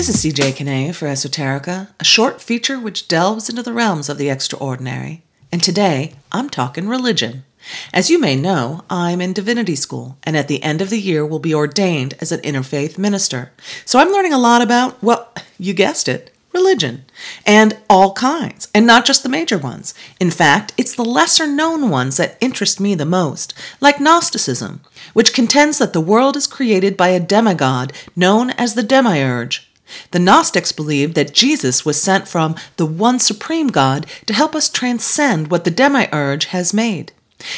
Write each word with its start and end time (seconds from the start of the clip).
This 0.00 0.08
is 0.08 0.24
CJ 0.24 0.56
Kinney 0.56 0.92
for 0.92 1.08
Esoterica, 1.08 1.88
a 2.00 2.04
short 2.04 2.40
feature 2.40 2.80
which 2.80 3.06
delves 3.06 3.50
into 3.50 3.62
the 3.62 3.74
realms 3.74 4.08
of 4.08 4.16
the 4.16 4.30
extraordinary. 4.30 5.22
And 5.52 5.62
today, 5.62 6.14
I'm 6.32 6.48
talking 6.48 6.88
religion. 6.88 7.44
As 7.92 8.08
you 8.08 8.18
may 8.18 8.36
know, 8.36 8.84
I'm 8.88 9.20
in 9.20 9.34
divinity 9.34 9.76
school, 9.76 10.16
and 10.22 10.36
at 10.36 10.48
the 10.48 10.62
end 10.62 10.80
of 10.80 10.88
the 10.90 11.00
year 11.00 11.26
will 11.26 11.38
be 11.38 11.54
ordained 11.54 12.14
as 12.20 12.32
an 12.32 12.40
interfaith 12.40 12.96
minister. 12.96 13.52
So 13.84 13.98
I'm 13.98 14.10
learning 14.10 14.32
a 14.32 14.38
lot 14.38 14.62
about, 14.62 15.02
well, 15.02 15.32
you 15.58 15.74
guessed 15.74 16.08
it, 16.08 16.32
religion, 16.52 17.04
and 17.46 17.76
all 17.88 18.12
kinds, 18.12 18.68
and 18.74 18.86
not 18.86 19.04
just 19.04 19.22
the 19.22 19.28
major 19.28 19.58
ones. 19.58 19.94
In 20.18 20.30
fact, 20.30 20.72
it's 20.76 20.94
the 20.94 21.04
lesser 21.04 21.46
known 21.46 21.90
ones 21.90 22.16
that 22.16 22.36
interest 22.40 22.80
me 22.80 22.94
the 22.94 23.04
most, 23.04 23.54
like 23.80 24.00
Gnosticism, 24.00 24.80
which 25.12 25.34
contends 25.34 25.78
that 25.78 25.92
the 25.92 26.00
world 26.00 26.36
is 26.36 26.46
created 26.46 26.96
by 26.96 27.08
a 27.08 27.20
demigod 27.20 27.92
known 28.16 28.50
as 28.50 28.74
the 28.74 28.82
Demiurge. 28.82 29.70
The 30.12 30.18
Gnostics 30.18 30.72
believed 30.72 31.14
that 31.14 31.34
Jesus 31.34 31.84
was 31.84 32.00
sent 32.00 32.28
from 32.28 32.54
the 32.76 32.86
one 32.86 33.18
supreme 33.18 33.68
God 33.68 34.06
to 34.26 34.34
help 34.34 34.54
us 34.54 34.68
transcend 34.68 35.50
what 35.50 35.64
the 35.64 35.70
demiurge 35.70 36.46
has 36.46 36.72
made. 36.72 37.12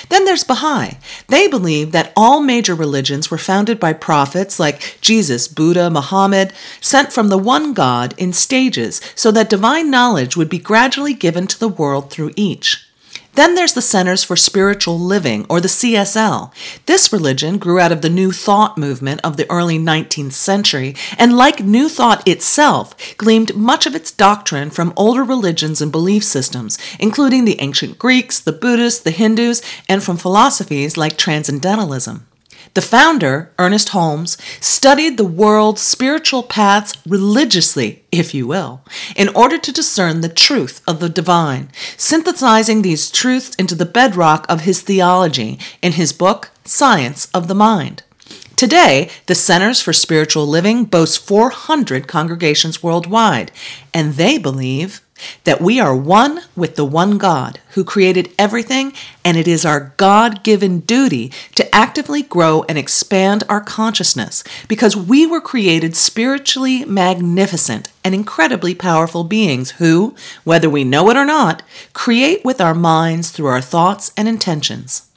Then 0.09 0.25
there's 0.25 0.45
Baha'i. 0.45 0.99
They 1.29 1.49
believe 1.49 1.93
that 1.93 2.13
all 2.17 2.41
major 2.41 2.75
religions 2.75 3.31
were 3.31 3.39
founded 3.39 3.81
by 3.81 3.93
prophets 3.93 4.61
like 4.61 4.99
Jesus, 5.01 5.49
Buddha, 5.49 5.91
Muhammad, 5.91 6.53
sent 6.81 7.13
from 7.13 7.29
the 7.29 7.39
one 7.39 7.73
God 7.75 8.15
in 8.19 8.33
stages 8.33 9.01
so 9.15 9.31
that 9.33 9.51
divine 9.51 9.91
knowledge 9.91 10.37
would 10.37 10.49
be 10.49 10.59
gradually 10.59 11.15
given 11.15 11.47
to 11.47 11.59
the 11.59 11.69
world 11.69 12.11
through 12.11 12.33
each. 12.37 12.89
Then 13.35 13.55
there's 13.55 13.73
the 13.73 13.81
Centers 13.81 14.23
for 14.23 14.37
Spiritual 14.37 14.99
Living, 14.99 15.47
or 15.49 15.59
the 15.59 15.69
CSL. 15.69 16.53
This 16.85 17.13
religion 17.13 17.57
grew 17.57 17.81
out 17.81 17.91
of 17.91 18.03
the 18.03 18.11
New 18.11 18.31
Thought 18.31 18.77
movement 18.77 19.23
of 19.25 19.39
the 19.39 19.51
early 19.51 19.79
19th 19.79 20.33
century, 20.33 20.95
and 21.19 21.35
like 21.35 21.61
New 21.61 21.89
Thought 21.89 22.27
itself, 22.29 22.95
gleaned 23.17 23.55
much 23.55 23.87
of 23.87 23.95
its 23.95 24.11
doctrine 24.11 24.69
from 24.69 24.93
older 24.97 25.25
religions 25.25 25.81
and 25.81 25.91
belief 25.91 26.25
systems, 26.25 26.77
including 27.01 27.47
the 27.47 27.61
ancient 27.61 27.99
Greeks, 27.99 28.39
the 28.39 28.53
Buddhists, 28.53 29.01
the 29.01 29.11
Hindus, 29.11 29.63
and 29.89 30.03
from 30.03 30.19
philosophies 30.19 30.99
like 30.99 31.17
Transcendentalism. 31.17 32.27
The 32.75 32.81
founder, 32.81 33.53
Ernest 33.59 33.91
Holmes, 33.91 34.39
studied 34.61 35.17
the 35.17 35.25
world's 35.25 35.83
spiritual 35.83 36.43
paths 36.43 36.95
religiously, 37.07 38.03
if 38.11 38.33
you 38.33 38.47
will, 38.47 38.83
in 39.15 39.29
order 39.31 39.59
to 39.59 39.73
discern 39.73 40.21
the 40.21 40.29
truth 40.29 40.81
of 40.87 41.01
the 41.01 41.09
divine, 41.09 41.71
synthesizing 41.97 42.83
these 42.83 43.11
truths 43.11 43.55
into 43.57 43.75
the 43.75 43.85
bedrock 43.85 44.47
of 44.49 44.63
his 44.63 44.81
theology 44.81 45.59
in 45.83 45.93
his 45.93 46.13
book, 46.13 46.51
Science 46.65 47.29
of 47.35 47.49
the 47.49 47.55
Mind. 47.55 48.03
Today, 48.57 49.11
the 49.27 49.35
Centers 49.35 49.83
for 49.83 49.93
Spiritual 49.93 50.47
Living 50.47 50.85
boasts 50.85 51.17
400 51.17 52.07
congregations 52.07 52.83
worldwide, 52.83 53.51
and 53.93 54.15
they 54.15 54.39
believe 54.39 55.02
that 55.45 55.61
we 55.61 55.79
are 55.79 55.95
one 55.95 56.41
with 56.57 56.77
the 56.77 56.85
one 56.85 57.19
God 57.19 57.61
who 57.71 57.85
created 57.85 58.33
everything, 58.39 58.93
and 59.25 59.37
it 59.37 59.47
is 59.47 59.65
our 59.65 59.93
God 59.97 60.43
given 60.43 60.81
duty 60.81 61.33
to 61.55 61.75
actively 61.75 62.23
grow 62.23 62.65
and 62.65 62.79
expand 62.79 63.45
our 63.49 63.61
consciousness 63.61 64.43
because 64.69 64.97
we 64.97 65.27
were 65.27 65.41
created 65.41 65.95
spiritually 65.95 66.85
magnificent 66.85 67.89
and 68.05 68.15
incredibly 68.15 68.75
powerful 68.75 69.25
beings 69.25 69.73
who, 69.73 70.15
whether 70.45 70.69
we 70.69 70.85
know 70.85 71.09
it 71.11 71.17
or 71.17 71.25
not, 71.25 71.63
create 71.93 72.45
with 72.45 72.61
our 72.61 72.75
minds 72.75 73.31
through 73.31 73.47
our 73.47 73.61
thoughts 73.61 74.13
and 74.17 74.29
intentions. 74.29 75.09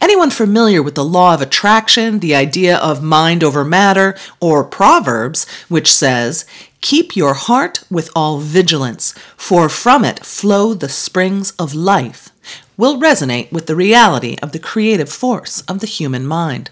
Anyone 0.00 0.30
familiar 0.30 0.82
with 0.82 0.94
the 0.94 1.04
law 1.04 1.34
of 1.34 1.42
attraction, 1.42 2.20
the 2.20 2.34
idea 2.34 2.78
of 2.78 3.02
mind 3.02 3.44
over 3.44 3.64
matter, 3.64 4.16
or 4.40 4.64
Proverbs, 4.64 5.46
which 5.68 5.92
says, 5.92 6.46
Keep 6.80 7.16
your 7.16 7.34
heart 7.34 7.84
with 7.90 8.10
all 8.14 8.38
vigilance, 8.38 9.12
for 9.36 9.68
from 9.68 10.04
it 10.04 10.24
flow 10.24 10.74
the 10.74 10.88
springs 10.88 11.50
of 11.52 11.74
life, 11.74 12.30
will 12.76 13.00
resonate 13.00 13.52
with 13.52 13.66
the 13.66 13.76
reality 13.76 14.36
of 14.42 14.52
the 14.52 14.58
creative 14.58 15.10
force 15.10 15.60
of 15.62 15.80
the 15.80 15.86
human 15.86 16.26
mind. 16.26 16.70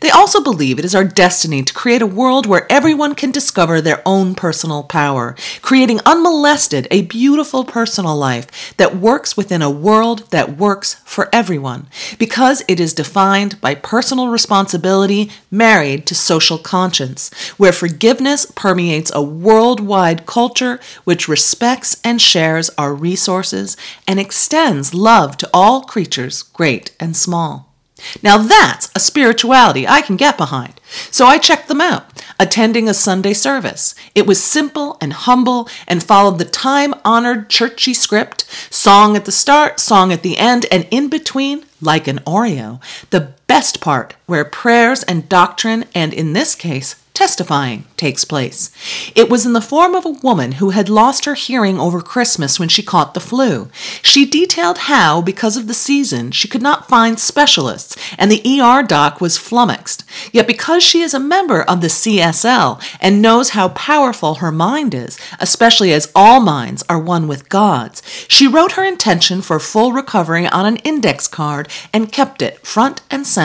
They 0.00 0.10
also 0.10 0.42
believe 0.42 0.78
it 0.78 0.84
is 0.84 0.94
our 0.94 1.04
destiny 1.04 1.62
to 1.62 1.74
create 1.74 2.02
a 2.02 2.06
world 2.06 2.46
where 2.46 2.70
everyone 2.70 3.14
can 3.14 3.30
discover 3.30 3.80
their 3.80 4.02
own 4.06 4.34
personal 4.34 4.82
power, 4.82 5.36
creating 5.62 6.00
unmolested 6.06 6.88
a 6.90 7.02
beautiful 7.02 7.64
personal 7.64 8.16
life 8.16 8.74
that 8.76 8.96
works 8.96 9.36
within 9.36 9.62
a 9.62 9.70
world 9.70 10.30
that 10.30 10.56
works 10.56 10.94
for 11.04 11.28
everyone, 11.32 11.86
because 12.18 12.62
it 12.68 12.80
is 12.80 12.92
defined 12.92 13.60
by 13.60 13.74
personal 13.74 14.28
responsibility 14.28 15.30
married 15.50 16.06
to 16.06 16.14
social 16.14 16.58
conscience, 16.58 17.32
where 17.56 17.72
forgiveness 17.72 18.46
permeates 18.54 19.10
a 19.14 19.22
worldwide 19.22 20.26
culture 20.26 20.80
which 21.04 21.28
respects 21.28 22.00
and 22.04 22.20
shares 22.20 22.70
our 22.78 22.94
resources 22.94 23.76
and 24.06 24.20
extends 24.20 24.94
love 24.94 25.36
to 25.36 25.48
all 25.52 25.82
creatures, 25.82 26.42
great 26.42 26.94
and 27.00 27.16
small. 27.16 27.73
Now 28.22 28.38
that's 28.38 28.90
a 28.94 29.00
spirituality 29.00 29.86
I 29.86 30.00
can 30.00 30.16
get 30.16 30.36
behind. 30.36 30.80
So 31.10 31.26
I 31.26 31.38
checked 31.38 31.68
them 31.68 31.80
out, 31.80 32.24
attending 32.38 32.88
a 32.88 32.94
Sunday 32.94 33.34
service. 33.34 33.94
It 34.14 34.26
was 34.26 34.42
simple 34.42 34.96
and 35.00 35.12
humble 35.12 35.68
and 35.86 36.02
followed 36.02 36.38
the 36.38 36.44
time 36.44 36.94
honored 37.04 37.48
churchy 37.48 37.94
script 37.94 38.44
song 38.70 39.16
at 39.16 39.24
the 39.24 39.32
start, 39.32 39.80
song 39.80 40.12
at 40.12 40.22
the 40.22 40.38
end, 40.38 40.66
and 40.70 40.86
in 40.90 41.08
between, 41.08 41.64
like 41.80 42.08
an 42.08 42.18
Oreo, 42.20 42.80
the 43.10 43.32
best 43.54 43.80
part 43.80 44.16
where 44.26 44.44
prayers 44.44 45.04
and 45.04 45.28
doctrine, 45.28 45.84
and 45.94 46.12
in 46.12 46.32
this 46.32 46.56
case, 46.56 46.96
testifying 47.14 47.84
takes 47.96 48.24
place. 48.24 48.72
It 49.14 49.30
was 49.30 49.46
in 49.46 49.52
the 49.52 49.60
form 49.60 49.94
of 49.94 50.04
a 50.04 50.18
woman 50.26 50.52
who 50.52 50.70
had 50.70 50.88
lost 50.88 51.24
her 51.26 51.34
hearing 51.34 51.78
over 51.78 52.00
Christmas 52.00 52.58
when 52.58 52.68
she 52.68 52.82
caught 52.82 53.14
the 53.14 53.20
flu. 53.20 53.68
She 54.02 54.24
detailed 54.24 54.78
how, 54.78 55.22
because 55.22 55.56
of 55.56 55.68
the 55.68 55.74
season, 55.74 56.32
she 56.32 56.48
could 56.48 56.62
not 56.62 56.88
find 56.88 57.20
specialists, 57.20 57.96
and 58.18 58.32
the 58.32 58.60
ER 58.60 58.82
doc 58.82 59.20
was 59.20 59.38
flummoxed. 59.38 60.02
Yet, 60.32 60.48
because 60.48 60.82
she 60.82 61.02
is 61.02 61.14
a 61.14 61.20
member 61.20 61.62
of 61.62 61.80
the 61.80 61.86
CSL 61.86 62.82
and 63.00 63.22
knows 63.22 63.50
how 63.50 63.68
powerful 63.68 64.36
her 64.36 64.50
mind 64.50 64.92
is, 64.92 65.16
especially 65.38 65.92
as 65.92 66.10
all 66.16 66.40
minds 66.40 66.82
are 66.88 66.98
one 66.98 67.28
with 67.28 67.48
God's, 67.48 68.02
she 68.26 68.48
wrote 68.48 68.72
her 68.72 68.84
intention 68.84 69.40
for 69.40 69.60
full 69.60 69.92
recovery 69.92 70.48
on 70.48 70.66
an 70.66 70.78
index 70.78 71.28
card 71.28 71.68
and 71.92 72.10
kept 72.10 72.42
it 72.42 72.66
front 72.66 73.02
and 73.08 73.24
center. 73.24 73.43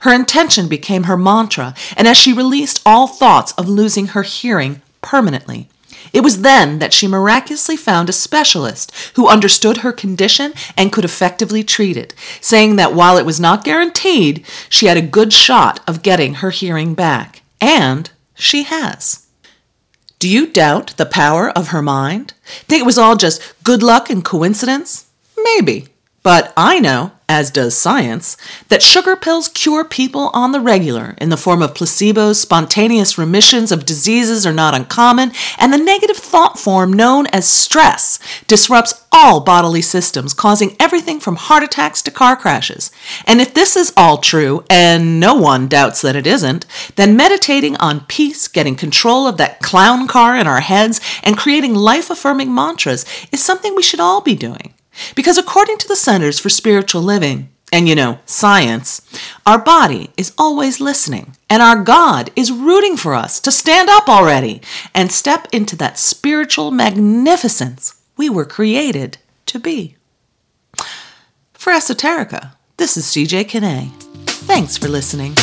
Her 0.00 0.12
intention 0.12 0.68
became 0.68 1.04
her 1.04 1.16
mantra, 1.16 1.74
and 1.96 2.06
as 2.06 2.16
she 2.16 2.32
released 2.32 2.82
all 2.84 3.06
thoughts 3.06 3.52
of 3.52 3.68
losing 3.68 4.08
her 4.08 4.22
hearing 4.22 4.82
permanently, 5.00 5.68
it 6.12 6.22
was 6.22 6.42
then 6.42 6.78
that 6.78 6.92
she 6.92 7.06
miraculously 7.06 7.76
found 7.76 8.08
a 8.08 8.12
specialist 8.12 8.92
who 9.14 9.28
understood 9.28 9.78
her 9.78 9.92
condition 9.92 10.52
and 10.76 10.92
could 10.92 11.04
effectively 11.04 11.64
treat 11.64 11.96
it, 11.96 12.14
saying 12.40 12.76
that 12.76 12.94
while 12.94 13.16
it 13.16 13.26
was 13.26 13.40
not 13.40 13.64
guaranteed, 13.64 14.44
she 14.68 14.86
had 14.86 14.96
a 14.96 15.02
good 15.02 15.32
shot 15.32 15.80
of 15.86 16.02
getting 16.02 16.34
her 16.34 16.50
hearing 16.50 16.94
back. 16.94 17.42
And 17.60 18.10
she 18.34 18.64
has. 18.64 19.26
Do 20.18 20.28
you 20.28 20.46
doubt 20.46 20.96
the 20.96 21.06
power 21.06 21.50
of 21.50 21.68
her 21.68 21.82
mind? 21.82 22.34
Think 22.44 22.82
it 22.82 22.86
was 22.86 22.98
all 22.98 23.16
just 23.16 23.40
good 23.64 23.82
luck 23.82 24.10
and 24.10 24.24
coincidence? 24.24 25.06
Maybe. 25.36 25.88
But 26.22 26.52
I 26.56 26.78
know 26.78 27.12
as 27.32 27.50
does 27.50 27.74
science, 27.74 28.36
that 28.68 28.82
sugar 28.82 29.16
pills 29.16 29.48
cure 29.48 29.84
people 29.84 30.30
on 30.34 30.52
the 30.52 30.60
regular 30.60 31.14
in 31.16 31.30
the 31.30 31.36
form 31.38 31.62
of 31.62 31.72
placebos, 31.72 32.34
spontaneous 32.34 33.16
remissions 33.16 33.72
of 33.72 33.86
diseases 33.86 34.44
are 34.44 34.52
not 34.52 34.74
uncommon, 34.74 35.32
and 35.58 35.72
the 35.72 35.78
negative 35.78 36.18
thought 36.18 36.58
form 36.58 36.92
known 36.92 37.26
as 37.28 37.48
stress 37.48 38.18
disrupts 38.46 39.06
all 39.10 39.40
bodily 39.40 39.80
systems, 39.80 40.34
causing 40.34 40.76
everything 40.78 41.18
from 41.20 41.36
heart 41.36 41.62
attacks 41.62 42.02
to 42.02 42.10
car 42.10 42.36
crashes. 42.36 42.90
And 43.26 43.40
if 43.40 43.54
this 43.54 43.76
is 43.76 43.94
all 43.96 44.18
true, 44.18 44.62
and 44.68 45.18
no 45.18 45.34
one 45.34 45.68
doubts 45.68 46.02
that 46.02 46.16
it 46.16 46.26
isn't, 46.26 46.66
then 46.96 47.16
meditating 47.16 47.76
on 47.76 48.04
peace, 48.08 48.46
getting 48.46 48.76
control 48.76 49.26
of 49.26 49.38
that 49.38 49.60
clown 49.60 50.06
car 50.06 50.36
in 50.36 50.46
our 50.46 50.60
heads, 50.60 51.00
and 51.22 51.38
creating 51.38 51.74
life 51.74 52.10
affirming 52.10 52.54
mantras 52.54 53.06
is 53.32 53.42
something 53.42 53.74
we 53.74 53.82
should 53.82 54.00
all 54.00 54.20
be 54.20 54.34
doing. 54.34 54.74
Because 55.14 55.38
according 55.38 55.78
to 55.78 55.88
the 55.88 55.96
Centers 55.96 56.38
for 56.38 56.48
Spiritual 56.48 57.02
Living, 57.02 57.48
and 57.72 57.88
you 57.88 57.94
know, 57.94 58.18
science, 58.26 59.00
our 59.46 59.58
body 59.58 60.10
is 60.16 60.34
always 60.36 60.80
listening, 60.80 61.36
and 61.48 61.62
our 61.62 61.82
God 61.82 62.30
is 62.36 62.52
rooting 62.52 62.96
for 62.96 63.14
us 63.14 63.40
to 63.40 63.50
stand 63.50 63.88
up 63.88 64.08
already 64.08 64.60
and 64.94 65.10
step 65.10 65.48
into 65.52 65.74
that 65.76 65.98
spiritual 65.98 66.70
magnificence 66.70 67.94
we 68.16 68.28
were 68.28 68.44
created 68.44 69.16
to 69.46 69.58
be. 69.58 69.96
For 71.54 71.72
Esoterica, 71.72 72.52
this 72.76 72.96
is 72.96 73.06
CJ 73.06 73.48
Kinney. 73.48 73.92
Thanks 74.26 74.76
for 74.76 74.88
listening. 74.88 75.34